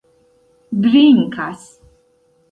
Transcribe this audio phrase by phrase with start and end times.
[0.81, 1.61] drinkas